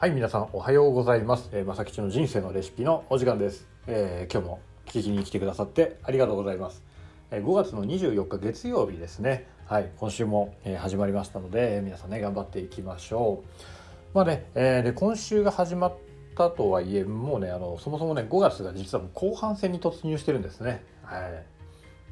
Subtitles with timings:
[0.00, 1.50] はい、皆さんおはようございます。
[1.52, 3.66] えー、まさきちの人生のレシピのお時間です。
[3.88, 6.84] えー今日も聞きに来てくださってありがとうございます。
[7.32, 9.48] えー5月の24日月曜日ですね。
[9.66, 14.14] はい、今週も、えー始まりましたので、え皆さんね頑張っていきましょう。
[14.14, 15.94] まあね、えーで今週が始まっ
[16.36, 20.84] たとはいえ、もうねあのそもそもね5月が実はもう後半戦に突入してるんですね。
[21.02, 21.44] はい。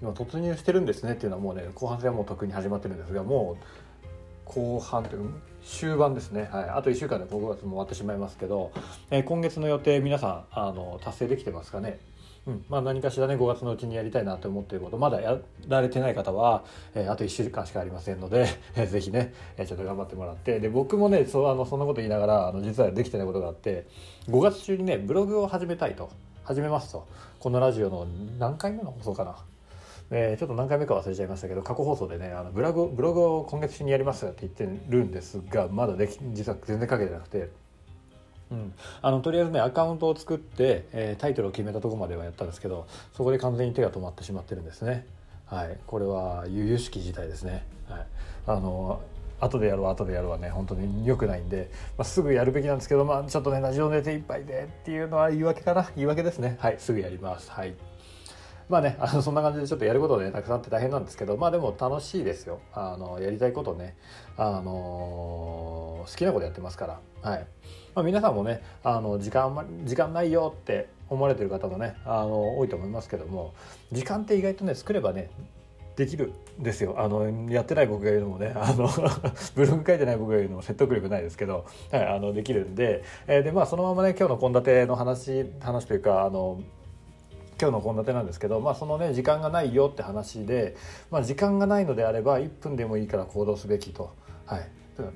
[0.03, 3.65] 今突入してるんですねっていうのはもうね後半戦はもうとっくに始まってるんですがもう
[4.47, 5.29] 後半という
[5.65, 8.73] 終盤ですね、はい、あと1週間で5月も終わってしまいますけど、
[9.11, 11.99] えー今月の予定皆さんあの達成できてますかね？
[12.47, 12.65] うん。
[12.69, 16.65] まあ、何かしらね5月のうちにやりたいなと思っていることまだやられてない方は、
[16.95, 18.47] えーあと1週間しかありませんので、
[18.77, 20.61] えーぜひね、えーちょっと頑張ってもらって。
[20.61, 23.87] で僕もねそうあのそんなこと言いながらあの実はできてないことがあって
[24.29, 26.09] 5月中にねブログを始めたいと。
[26.45, 27.09] 始めますと。
[27.41, 28.07] このラジオの
[28.39, 29.37] 何回目の放送かな？
[30.11, 37.51] えちょっと何回目か忘れちゃいましたけど過去放送でねあのブログブログを今月中にやりますって言ってるんですがまだでき実は全然書けてなくて。
[38.49, 45.05] うん、あのとりあえずねアカウントを作って、えータイトルを決めたとこまではやったんですけどそこで完全に手が止まってしまってるんですね。
[45.47, 45.79] はい。
[45.87, 47.65] これは悠々しき事態ですね。
[47.89, 48.07] はい。
[48.47, 49.01] あの
[49.41, 55.91] 後でやろう後でやろうはね本当に良くないんで、まあ、すぐやるべきなんですけどまあちょっとねラジオ寝ていっぱいでっていうのは言い訳かな。
[55.97, 56.57] 言い訳ですね。
[56.61, 56.77] はい。
[56.79, 57.51] すぐやります。
[57.51, 57.75] はい。
[58.69, 62.61] まあね、あのそんな感じでちょっとやることねたくさんって大変なんですけどまあでも楽しいですよ。
[62.73, 63.97] あのやりたいことね、
[64.37, 67.47] あの好きなことやってますから、はい。
[67.95, 73.55] まあ、皆さんもねあの時間時間ないよって思われてる方もねあの多いと思いますけども
[73.93, 75.31] 時間って意外とね作ればね
[75.97, 76.97] できるんですよ。
[76.99, 78.87] あのやってない僕が言うのもねあの
[79.57, 86.61] ブログ書いてない僕が言うのも説得力ないですけど、はい、あのできるんで,、えーでまあ、そのままね今日の献立の話話というかあの
[87.61, 90.77] 今日の献立なんですけど、まあ、そのね時間がないよって話で、
[91.11, 94.15] まあ、時間がないのであれば1分でもいいから行動すべきと、
[94.47, 94.69] はい、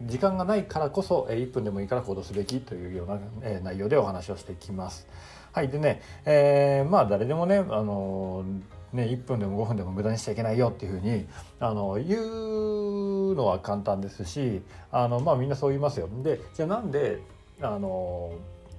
[0.03, 5.07] 時間がないからこそ1分でもいいから行動すべきというような、内容でお話をしていきます。
[5.53, 8.45] はいでね、えーまあ誰でもね、あの
[8.93, 11.27] ね1分でも5分でも無駄にしちゃいけないよっていうふうに
[11.59, 14.63] あの言うのは簡単ですし
[14.93, 16.09] あの、まあ、みんなそう言いますよ。
[16.23, 17.21] でじゃあなんで
[17.61, 18.33] あの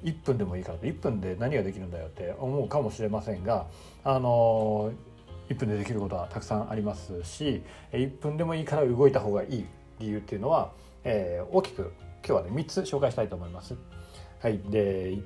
[0.03, 3.67] 1分でもいいから1分で何ができるんだよって思うかもしれませんが
[4.03, 4.91] あの
[5.49, 9.65] 1分でできることはたくさんありますし1分でもいいから動いた方がいい
[9.99, 10.71] 理由っていうのは、
[11.03, 11.93] えー大きく
[12.25, 13.75] 今日はね3つ紹介したいと思います。
[14.41, 15.17] はい、で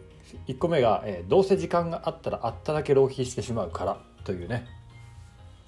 [0.48, 4.66] 1個目が、えーどうせ時間があったらあっただけ浪費してしまうから」というね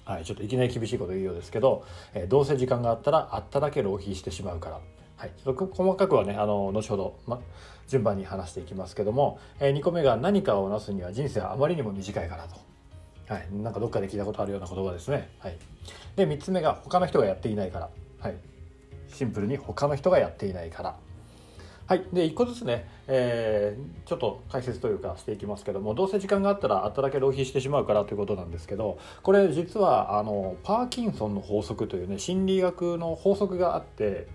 [0.04, 4.80] はい、ちょっといきなり厳しいこと言うようですけど、えーどうせ時間があったらあっただけ浪費してしまうから、
[5.18, 7.40] はい、細かくはねあの後ほど、ま、
[7.88, 15.58] 順番に話していきますけども、え2個目が何かをなすには人生はあまりにも短いからと、はい、なんかどっかで聞いたことあるような言葉ですね、はい、
[16.14, 17.90] で3つ目が他の人がやっていないから、
[18.20, 18.36] はい、
[19.12, 20.96] シンプルに他の人がやっていないから。
[21.88, 34.28] はい、で1個ずつね、えーちょっと解説というかしていきますけどもどうせ時間があったらあっただけ浪費してしまうからということなんですけどこれ実はあのパーキンソンの法則というね心理学の法則があって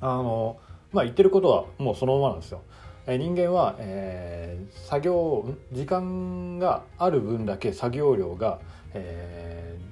[0.00, 0.58] あの、
[0.92, 2.62] まあ、言ってることはもうそのままなんですよ。
[3.06, 8.60] え人間は、えー作業時間がある分だけ作業量が、
[8.94, 9.90] えー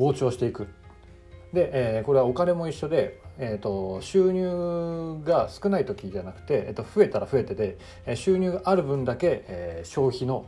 [0.00, 0.68] 膨張していく
[1.52, 10.46] で、えーこれはお金も一緒で、えー、と収入が少ない時じゃなくて、えー、と増えたら増えてでえ収入がある分だけ、えー消費の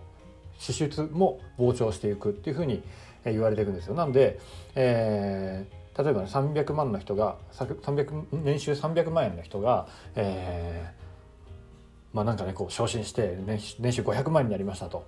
[0.58, 2.82] 支出も膨張していくっていうふうに
[3.24, 3.94] え言われていくんですよ。
[3.94, 4.38] なんで、
[4.74, 11.04] えー例えば、ね、300万の人が300年収300万円の人が、えー
[12.14, 15.04] まあなんかねこう昇進して年収年収500万になりましたと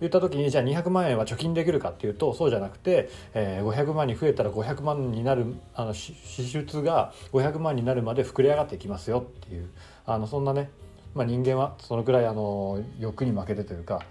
[0.00, 9.70] 言った時にじゃあ200万円は貯金できるかっていうとそうじゃなくて、えー500万に増えたら500万になるあの支出が500万になるまで膨れ上がっていきますよっていう
[10.04, 10.70] あのそんなね、
[11.14, 14.02] まあ、人間はそのくらいあの欲に負けてというか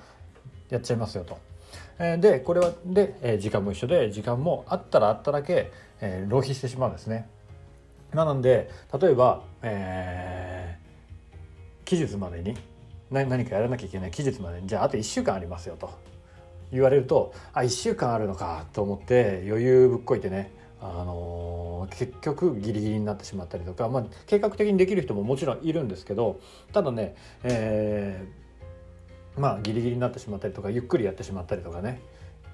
[0.70, 1.38] やっちゃいますよと。
[1.98, 5.72] でこれはで、時間も一緒で時間もあったらあっただけ、
[6.28, 7.30] 浪費してしまうんですね。
[8.14, 8.70] なので
[9.00, 10.88] 例えば、えー
[11.88, 12.54] 期日までに
[13.10, 15.90] 何何かやらなきゃいけない期日までにじゃああと1週間ありますよと
[16.70, 20.52] 言われるとあ1週間あるのかと思って余裕ぶっこいてね
[20.82, 26.42] あのー結局ギリギリになってしまったりとか、まあ、計画的にできる人ももちろんいるんですけど
[26.74, 28.47] ただね、えー
[29.38, 32.02] まあギリギリになってしまったりとかゆっくりやってしまったりとかね。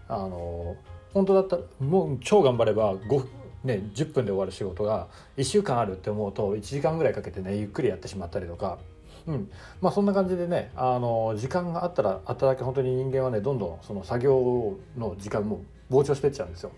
[0.08, 0.76] あの
[1.14, 3.28] 本当だったらもう超頑張れば5
[3.64, 5.08] ね、10分で終わる仕事が
[5.38, 8.78] 1週間あるって思うと1時間ぐらいかけてねゆっくりやってしまったりとか、
[9.26, 9.50] うん。
[9.80, 16.72] まあ、そんな感じでねあの時間があったらあっただけ本当に人間はねどんどんその作業の時間も膨張してっちゃうんですよ。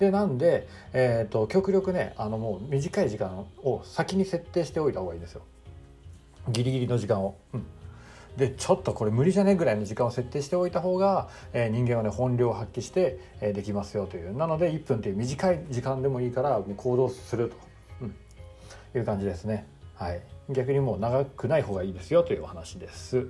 [0.00, 5.42] でなんで、えー、と極力ねあのもう短い時間を先に設定しておいた方がいいんですよ。
[6.48, 7.66] ギリギリの時間を、うん、
[8.36, 14.36] でちょっとこれ無理じゃねぐらいの時間を設定しておいた方が、えー、人間はね本領を発揮して、えー、できますよという。
[14.36, 17.56] なので1分っていう短い時間でもいいから行動すると、
[18.02, 18.14] うん、
[18.98, 19.66] いう感じですね。
[19.94, 20.20] はい。
[20.50, 23.26] 逆にもう長くない方がいいですよというお話です。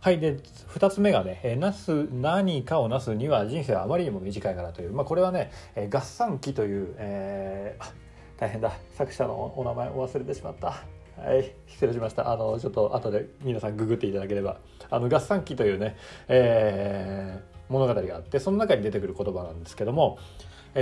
[0.00, 0.20] はい。
[0.20, 8.72] で2つ目がね、えー、なす何かをなすには人生はあまりにも短いからという、まあ、これはね、えー、合算期という、えー、大変だ。
[8.96, 10.95] 作者のお名前を忘れてしまった。
[11.16, 14.58] はい失礼しましたあのちょっと後で皆さんググっていただければ
[14.90, 15.96] あの合算期というね、
[16.28, 20.18] えー、物語があってその中に出てくる言葉なんですけども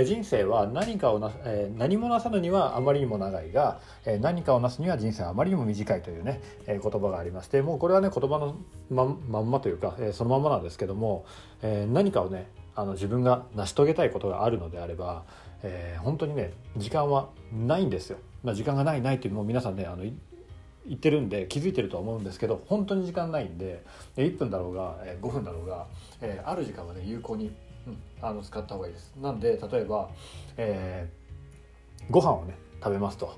[0.03, 8.57] 人生は何かをな、え、何もなさぬにはあまりにも長いが、え、何かをなすには人生はあまりにも短いというね、え、言葉がありましてもうこれはね言葉の
[8.89, 11.25] ままんまというか、え、そのままなんですけども、
[11.61, 15.23] え、何かをねあの自分が成し遂げたいことがあるのであれば、
[15.63, 18.17] えー、本当にね時間はないんですよ。
[18.45, 20.13] まあ、時間がないないっていう皆さんねあの言
[20.93, 23.83] ってるんで気づいてるとは思うんですけど本当に時間ないんで
[24.17, 25.87] 1分だろうが5分だろうが、
[26.21, 27.51] え、ある時間はね有効に、
[27.87, 29.15] うん、あの使った方がいいです。
[29.19, 30.09] なんで例えば、
[30.57, 33.35] えー、ご飯をね食べますと。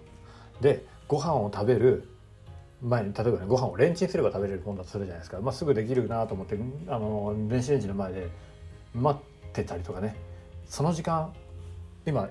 [0.59, 2.09] でご飯を食べる
[2.81, 8.27] 前に例えばねご飯をレンチンすれば食べれるもんだとするじゃないですか、まあ、すぐできるなと思ってあの電子レンジの前で
[8.93, 10.15] 待ってたりとかね。
[10.65, 11.31] その時間
[12.05, 12.29] 今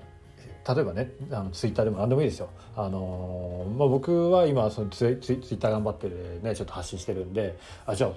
[0.67, 2.49] 例えばねあのツイッターでも何でもいいですよ。
[2.75, 6.09] あのまあ、僕は今そのツイツイツイッター頑張って
[6.43, 8.11] ねちょっと発信してるんであじゃあ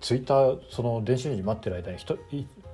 [0.00, 2.16] ツイッターその電子レンジ待ってる間に1、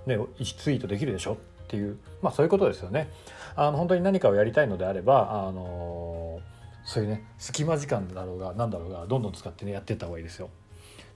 [0.06, 1.34] ね、1ツイートできるでしょ？
[1.34, 1.36] っ
[1.68, 3.10] ていう、まあ、そういうことですよね。
[3.54, 6.40] あの本当に何かをやりたいのであればあの
[6.84, 10.48] そういうね隙間時間だろうが何だろうがどんどん使ってねやっていった方がいいですよ。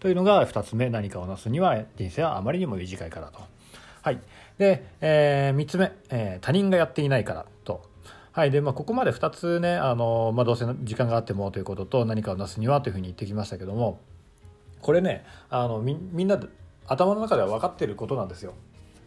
[0.01, 3.41] というのが2つ目何かをなすには人生はあまりにも短いからと。
[4.03, 4.21] はい、
[4.59, 7.92] で、えー、3つ目、えー、他人がやっていないからと。
[8.33, 14.01] はいでまあ、ここまで2つねあの、まあ、どうせ時間があってもということと何かをなすにはというふうに言ってきましたけども
[14.81, 16.41] これねあのみみんな
[16.87, 18.55] 頭の中では分かってることなんですよ。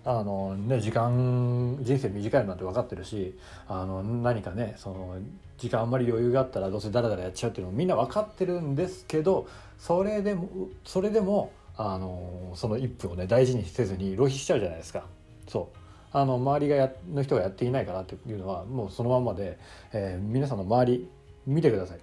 [0.07, 3.35] あのね、時間人生短いなんて分かってるし
[3.67, 5.17] あの何かねその
[5.57, 9.47] 時間あんまり余裕があったらどうせダラダラやっちゃうっていうのもみんな分かってるんですけど
[9.79, 10.47] それでも
[10.83, 15.05] それでもあのその1分をね大事にせずに浪費しちゃうじゃないですか。
[15.47, 15.84] そう
[16.15, 19.59] あの周りがやの人がやっていないからっていうのはもうそのままで、
[19.91, 21.09] えー、皆さんの周り
[21.45, 21.99] 見てください。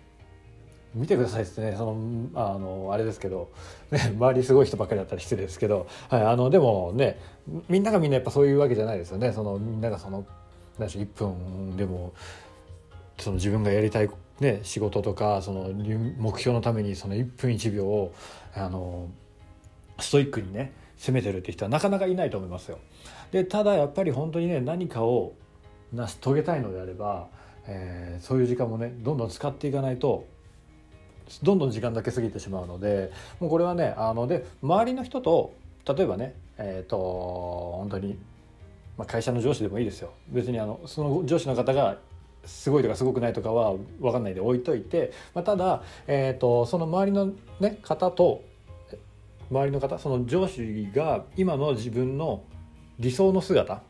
[0.95, 3.51] 見てくださいってねそのあのあれですけど、
[3.91, 7.19] ね、周りすごい人ばっかりだったら失礼ですけど、はい、あのでもね
[7.71, 9.33] みんながみんなやっぱそういうわけじゃないですよね。
[9.33, 10.27] そのみんながその
[10.79, 12.13] 何し1分でも
[13.19, 14.11] その自分がやりたい、
[14.41, 18.13] ね、仕事とかその目標のためにその1分1秒を
[18.55, 19.09] あの
[19.99, 22.79] ストイックにね攻めてるって人はなかなかいないと思いますよ。
[23.33, 25.33] でただやっぱり本当にね何かを
[25.93, 27.27] 成し遂げたいのであれば、
[27.67, 30.27] えー、そういう時間もねどんどん使っていかないと
[31.43, 33.11] どんどん時間だけ過ぎてしまうので
[33.41, 35.55] もうこれはねあので周りの人と
[35.87, 36.97] 例えばねえっ、ー、と
[37.79, 38.17] 本当に、
[38.97, 41.99] まあ、会社の上司でもいいですよ別にあのその上司の方が
[42.45, 48.45] すごいとかすごくないとかは分かんないで置いといて、まあ、ただ、えー、とその周りの、ね、方と
[49.53, 52.43] 周りの方その上司が今の自分の
[52.99, 53.83] 理想の姿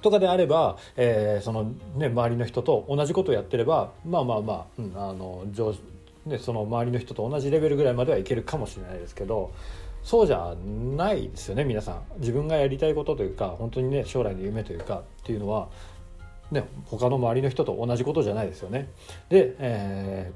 [0.00, 5.74] とかであれば、えー、そのね周りの人と同じことをやってればまあまあまあ、うん、あの上
[6.26, 9.52] ね、その周りの人と同じレベルぐらいまではいけるかもしれないですけど
[10.02, 10.54] そうじゃ
[10.96, 15.68] ないですよね皆さん自分がやりたいことというか本当にね将来の夢というかっていうのは、
[16.50, 18.90] ね、他の周りの人と同じことじゃないですよね。
[19.28, 20.32] で,、え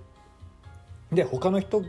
[1.12, 1.83] ー、で他の人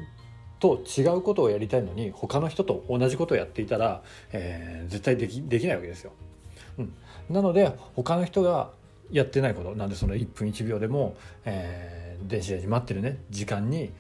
[0.59, 4.01] と違うことをやりたいのに他の人と同じことをやっていたら、
[4.31, 6.11] えー、絶対できできないわけですよ。
[6.77, 6.93] うん、
[7.29, 8.71] なので他の人が
[9.11, 13.91] やってないことなんでその1分1秒でも、えー、電子レンジ待ってるね時間に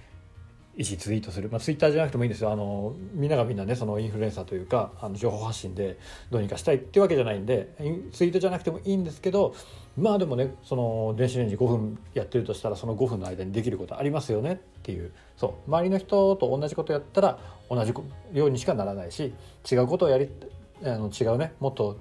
[0.77, 2.51] 意思ツイートする、まあ、ツイッターじゃなくてもいいんですよ。
[2.51, 5.97] あのみんながみんなねそのインフルエンサーというかあの情報発信で
[6.31, 7.73] どうにかしたいっていうわけじゃないんで
[8.13, 9.53] ツイートじゃなくてもいいんですけど
[9.97, 15.11] まあでもねその電子レンジ5分やってるとしたらその5分の間にできることありますよねっていう。
[15.35, 15.69] そう。
[15.69, 17.93] 周りの人と同じことやったら同じ
[18.33, 19.33] ようにしかならないし
[19.69, 20.29] 違うことをやり
[20.83, 21.99] あの違うねもっと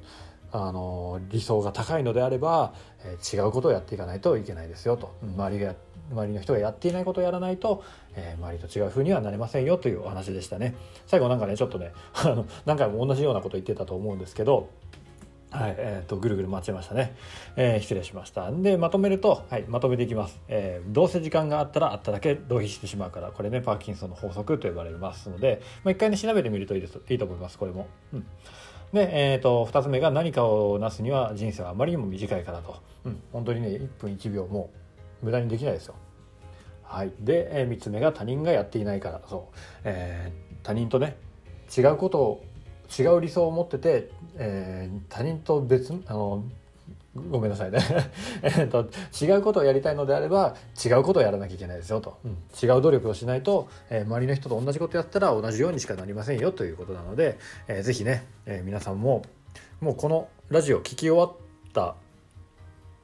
[0.53, 2.73] あの理想が高いのであれば、
[3.05, 5.75] えー、違うことをやっていかないといけないですよと周りが
[6.11, 10.75] 周りの人がやっていないことをやらないと、えー、周りと違う風にはなれませんよというお話でしたね
[11.07, 14.69] 最後なんかねちょっとね あの何回も同じようなこと言ってたと思うんですけど
[15.51, 17.17] はい、えっ、ー、と、ぐるぐる待ちましたね。
[17.57, 18.53] えー、失礼しました。
[18.53, 20.39] で、まとめると、はい、まとめていきます。
[20.47, 27.87] えー、どうせ時間があったらあっただけ浪費してしまうから、これね、パーキンソンの法則と呼ばれますので、まあ、一回ね、調べてみるといいです、いいと思います、これも。
[28.13, 28.27] うん。
[28.93, 32.77] で、え、ー、と、2つ目が何かをなすには人生はあまりにも短いからと。
[33.05, 34.71] うん、本当にね、1分1秒も
[35.23, 35.95] 無駄にできないですよ。
[36.89, 41.19] はい、で、えー、3つ目が他人がやっていないからそう、えー、他人とね
[41.77, 42.45] 違うことを
[42.99, 46.45] 違う理想を持ってて、えー、他人と別あの
[47.31, 47.79] ごめんなさいね。
[48.43, 48.89] えっと
[49.21, 52.31] 違うことをやりたいのであれば違うことをやらなきゃいけないですよと、うん、
[52.63, 59.23] 違う努力をしないと、えー、周りの人と同じことやったら同じようにしかなりませんよということなので、えー、ぜひね、えー、皆さんも
[59.81, 61.33] もうこのラジオ聞き終わっ
[61.73, 61.95] た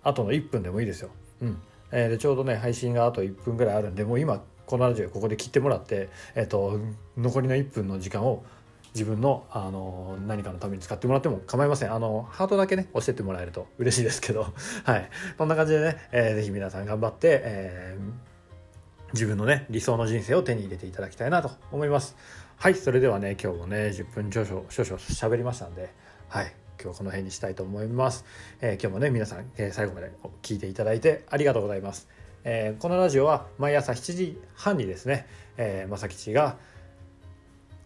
[0.02, 1.10] 後の1分でもいいですよ。
[1.42, 1.62] うん。
[1.92, 6.78] えー、でちょうどね配信があと1分ぐらいあるんでもう今このラジオここで切ってもらって、えーと
[7.16, 8.44] 残りの1分の時間を
[8.94, 11.92] 自分のあの何かのために使ってもらっても構いません。
[11.92, 14.46] あのハートだけね押してってもらえると嬉しいですけど。
[14.84, 15.10] はい。
[15.36, 22.16] こんな感じでね、えー、ぜひ皆さん頑張って、えー、自分のね理想の人生を手に入れていただきたいなと思います。
[22.56, 22.76] はい。
[22.76, 25.92] それではね今日もね10分少々少々喋りましたんで
[26.28, 26.54] はい。
[26.80, 28.24] 今日はこの辺にしたいと思います、
[28.60, 30.10] えー、今日もね皆さん、えー、最後まで
[30.42, 32.08] 聞いていただいてありがとうございます、
[32.42, 36.58] えー、このラジオは毎朝7時半にですね、えー、正吉が「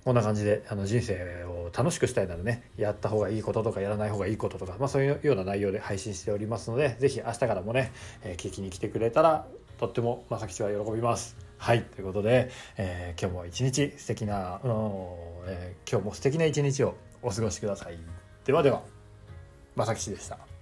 [0.09, 9.45] こんな感じであの人生を楽しくしたいならねやった方がいいこととかやらない方がいいこととか、まあ、そういうような内容で配信しておりますので是非明日からもね、えー、聞きに来てくれたら
[9.79, 11.37] とっても正吉は喜びます。
[11.59, 12.49] はいということで、
[12.79, 14.71] えー、今日も一日素敵な、うん
[15.47, 17.99] えー、今日も素敵な一日をお過ごしください。
[18.47, 18.81] ではでは
[19.77, 20.58] 正吉でした。